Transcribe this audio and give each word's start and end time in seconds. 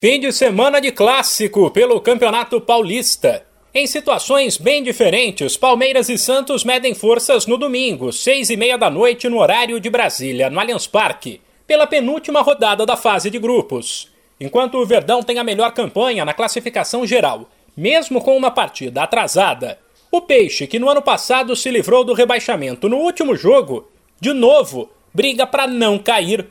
Fim 0.00 0.20
de 0.20 0.30
semana 0.30 0.80
de 0.80 0.92
clássico 0.92 1.72
pelo 1.72 2.00
Campeonato 2.00 2.60
Paulista. 2.60 3.44
Em 3.74 3.84
situações 3.84 4.56
bem 4.56 4.80
diferentes, 4.80 5.56
Palmeiras 5.56 6.08
e 6.08 6.16
Santos 6.16 6.62
medem 6.62 6.94
forças 6.94 7.48
no 7.48 7.56
domingo, 7.56 8.12
seis 8.12 8.48
e 8.48 8.56
meia 8.56 8.78
da 8.78 8.88
noite, 8.88 9.28
no 9.28 9.40
horário 9.40 9.80
de 9.80 9.90
Brasília, 9.90 10.48
no 10.48 10.60
Allianz 10.60 10.86
Parque, 10.86 11.40
pela 11.66 11.84
penúltima 11.84 12.42
rodada 12.42 12.86
da 12.86 12.96
fase 12.96 13.28
de 13.28 13.40
grupos. 13.40 14.08
Enquanto 14.38 14.76
o 14.76 14.86
Verdão 14.86 15.20
tem 15.20 15.40
a 15.40 15.42
melhor 15.42 15.72
campanha 15.72 16.24
na 16.24 16.32
classificação 16.32 17.04
geral, 17.04 17.50
mesmo 17.76 18.22
com 18.22 18.36
uma 18.36 18.52
partida 18.52 19.02
atrasada, 19.02 19.80
o 20.12 20.20
Peixe, 20.20 20.68
que 20.68 20.78
no 20.78 20.88
ano 20.88 21.02
passado 21.02 21.56
se 21.56 21.72
livrou 21.72 22.04
do 22.04 22.14
rebaixamento 22.14 22.88
no 22.88 22.98
último 22.98 23.34
jogo, 23.34 23.90
de 24.20 24.32
novo 24.32 24.88
briga 25.12 25.44
para 25.44 25.66
não 25.66 25.98
cair 25.98 26.46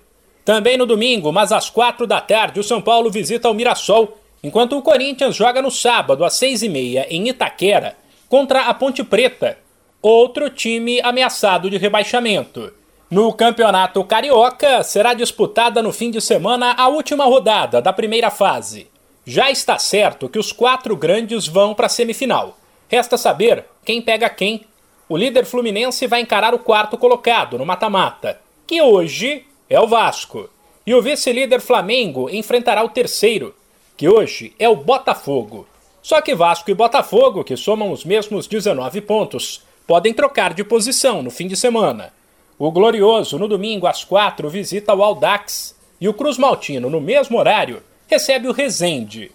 também 0.47 0.77
no 0.77 0.85
domingo, 0.85 1.29
mas 1.29 1.51
às 1.51 1.69
quatro 1.69 2.07
da 2.07 2.21
tarde, 2.21 2.57
o 2.57 2.63
São 2.63 2.81
Paulo 2.81 3.11
visita 3.11 3.49
o 3.49 3.53
Mirassol, 3.53 4.17
enquanto 4.41 4.77
o 4.77 4.81
Corinthians 4.81 5.35
joga 5.35 5.61
no 5.61 5.69
sábado, 5.69 6.23
às 6.23 6.35
seis 6.35 6.63
e 6.63 6.69
meia, 6.69 7.05
em 7.09 7.27
Itaquera, 7.27 7.97
contra 8.29 8.61
a 8.61 8.73
Ponte 8.73 9.03
Preta, 9.03 9.57
outro 10.01 10.49
time 10.49 11.01
ameaçado 11.01 11.69
de 11.69 11.75
rebaixamento. 11.75 12.71
No 13.11 13.33
Campeonato 13.33 14.01
Carioca, 14.05 14.83
será 14.83 15.13
disputada 15.13 15.83
no 15.83 15.91
fim 15.91 16.09
de 16.09 16.21
semana 16.21 16.73
a 16.77 16.87
última 16.87 17.25
rodada 17.25 17.81
da 17.81 17.91
primeira 17.91 18.31
fase. 18.31 18.87
Já 19.25 19.51
está 19.51 19.77
certo 19.77 20.29
que 20.29 20.39
os 20.39 20.53
quatro 20.53 20.95
grandes 20.95 21.45
vão 21.45 21.73
para 21.73 21.87
a 21.87 21.89
semifinal. 21.89 22.57
Resta 22.87 23.17
saber 23.17 23.65
quem 23.83 24.01
pega 24.01 24.29
quem. 24.29 24.61
O 25.09 25.17
líder 25.17 25.43
fluminense 25.43 26.07
vai 26.07 26.21
encarar 26.21 26.53
o 26.53 26.59
quarto 26.59 26.97
colocado 26.97 27.57
no 27.57 27.65
mata-mata, 27.65 28.39
que 28.65 28.81
hoje 28.81 29.45
é 29.69 29.79
o 29.79 29.87
Vasco. 29.87 30.49
E 30.85 30.93
o 30.93 31.01
vice-líder 31.01 31.59
Flamengo 31.59 32.29
enfrentará 32.29 32.83
o 32.83 32.89
terceiro, 32.89 33.53
que 33.97 34.07
hoje 34.07 34.53
é 34.57 34.69
o 34.69 34.75
Botafogo. 34.75 35.67
Só 36.01 36.21
que 36.21 36.33
Vasco 36.33 36.71
e 36.71 36.73
Botafogo, 36.73 37.43
que 37.43 37.57
somam 37.57 37.91
os 37.91 38.05
mesmos 38.05 38.47
19 38.47 39.01
pontos, 39.01 39.61
podem 39.85 40.13
trocar 40.13 40.53
de 40.53 40.63
posição 40.63 41.21
no 41.21 41.29
fim 41.29 41.47
de 41.47 41.57
semana. 41.57 42.13
O 42.57 42.71
Glorioso, 42.71 43.37
no 43.37 43.47
domingo 43.47 43.85
às 43.85 44.03
4, 44.03 44.49
visita 44.49 44.93
o 44.93 45.03
Aldax. 45.03 45.75
E 45.99 46.07
o 46.07 46.13
Cruz 46.13 46.37
Maltino, 46.37 46.89
no 46.89 47.01
mesmo 47.01 47.37
horário, 47.37 47.81
recebe 48.07 48.47
o 48.47 48.53
Resende. 48.53 49.31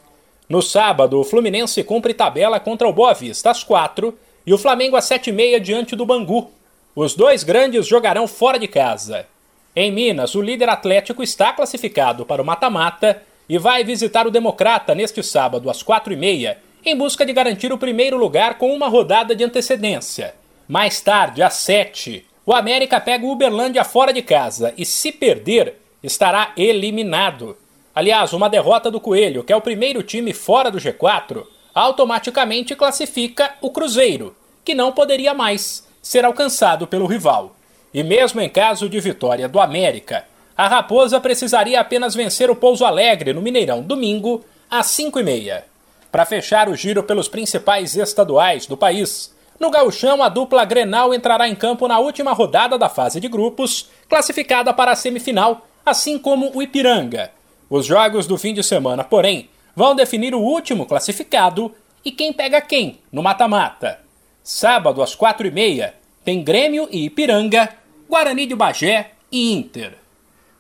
No 0.49 0.63
sábado, 0.63 1.19
o 1.21 1.25
Fluminense 1.25 1.83
cumpre 1.85 2.15
tabela 2.15 2.59
contra 2.59 2.89
o 2.89 2.93
Boa 2.93 3.13
Vista 3.13 3.51
às 3.51 3.63
4 3.63 4.17
e 4.47 4.55
o 4.55 4.59
Flamengo 4.59 4.97
às 4.97 5.05
7h30 5.05 5.61
diante 5.61 5.97
do 5.97 6.07
Bangu. 6.07 6.51
Os 6.95 7.15
dois 7.15 7.43
grandes 7.43 7.87
jogarão 7.87 8.27
fora 8.27 8.59
de 8.59 8.69
casa. 8.69 9.27
Em 9.75 9.91
Minas, 9.91 10.35
o 10.35 10.43
líder 10.43 10.69
Atlético 10.69 11.23
está 11.23 11.51
classificado 11.51 12.27
para 12.27 12.43
o 12.43 12.45
mata-mata 12.45 13.23
e 13.49 13.57
vai 13.57 13.83
visitar 13.83 14.27
o 14.27 14.31
Democrata 14.31 14.95
neste 14.95 15.23
sábado 15.23 15.71
às 15.71 15.83
quatro 15.83 16.13
e 16.13 16.17
meia, 16.17 16.59
em 16.85 16.95
busca 16.95 17.25
de 17.25 17.33
garantir 17.33 17.73
o 17.73 17.79
primeiro 17.79 18.19
lugar 18.19 18.59
com 18.59 18.75
uma 18.75 18.89
rodada 18.89 19.35
de 19.35 19.43
antecedência. 19.43 20.35
Mais 20.69 21.01
tarde, 21.01 21.43
às 21.43 21.55
sete, 21.55 22.27
o 22.45 22.53
América 22.53 23.01
pega 23.01 23.25
o 23.25 23.33
Uberlândia 23.33 23.83
fora 23.83 24.13
de 24.13 24.21
casa 24.21 24.75
e, 24.77 24.85
se 24.85 25.11
perder, 25.11 25.81
estará 26.03 26.53
eliminado. 26.55 27.57
Aliás, 27.95 28.35
uma 28.35 28.51
derrota 28.51 28.91
do 28.91 29.01
Coelho, 29.01 29.43
que 29.43 29.55
é 29.55 29.57
o 29.57 29.61
primeiro 29.63 30.03
time 30.03 30.35
fora 30.35 30.71
do 30.71 30.79
G4, 30.79 31.47
automaticamente 31.75 32.77
classifica 32.77 33.55
o 33.63 33.71
Cruzeiro, 33.71 34.37
que 34.63 34.75
não 34.75 34.93
poderia 34.93 35.33
mais 35.33 35.89
ser 36.03 36.27
alcançado 36.27 36.87
pelo 36.87 37.07
rival. 37.07 37.57
E 37.95 38.03
mesmo 38.03 38.41
em 38.41 38.49
caso 38.49 38.89
de 38.89 38.99
vitória 39.01 39.49
do 39.49 39.61
América, 39.61 40.25
a 40.57 40.69
Raposa 40.69 41.21
precisaria 41.21 41.81
apenas 41.81 42.15
vencer 42.15 42.51
o 42.51 42.57
Pouso 42.57 42.85
Alegre 42.85 43.33
no 43.33 43.43
Mineirão 43.43 43.83
domingo 43.83 44.45
às 44.71 44.87
5 44.87 45.21
e 45.21 45.23
meia. 45.23 45.65
Para 46.11 46.25
fechar 46.25 46.69
o 46.69 46.77
giro 46.77 47.03
pelos 47.03 47.29
principais 47.29 47.97
estaduais 47.97 48.67
do 48.67 48.77
país, 48.77 49.35
no 49.59 49.71
gauchão 49.71 50.23
a 50.23 50.29
dupla 50.29 50.65
Grenal 50.65 51.15
entrará 51.15 51.49
em 51.49 51.55
campo 51.55 51.87
na 51.87 51.99
última 51.99 52.33
rodada 52.33 52.79
da 52.79 52.89
fase 52.89 53.21
de 53.21 53.29
grupos, 53.29 53.89
classificada 54.09 54.73
para 54.73 54.93
a 54.93 54.97
semifinal, 54.97 55.67
assim 55.85 56.19
como 56.19 56.51
o 56.55 56.63
Ipiranga. 56.63 57.31
Os 57.69 57.87
jogos 57.87 58.27
do 58.27 58.37
fim 58.37 58.53
de 58.53 58.63
semana, 58.63 59.05
porém, 59.05 59.49
vão 59.75 59.95
definir 59.95 60.35
o 60.35 60.41
último 60.41 60.85
classificado 60.85 61.75
e 62.05 62.11
quem 62.11 62.33
pega 62.33 62.61
quem 62.61 62.99
no 63.11 63.23
mata-mata. 63.23 64.01
Sábado 64.43 65.03
às 65.03 65.15
quatro 65.15 65.47
e 65.47 65.51
meia 65.51 65.95
tem 66.25 66.43
Grêmio 66.43 66.89
e 66.91 67.07
Ipiranga 67.07 67.69
Guarani 68.13 68.47
de 68.47 68.55
Bagé 68.55 69.13
e 69.33 69.55
Inter. 69.55 69.97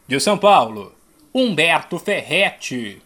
De 0.08 0.18
São 0.18 0.38
Paulo, 0.38 0.94
Humberto 1.34 1.98
Ferretti. 1.98 2.98